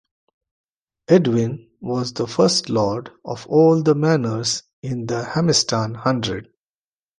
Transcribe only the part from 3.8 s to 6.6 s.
the manors in the Hamestan Hundred.